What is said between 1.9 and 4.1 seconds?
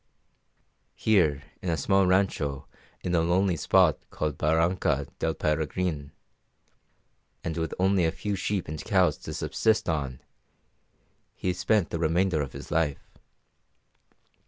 rancho in a lonely spot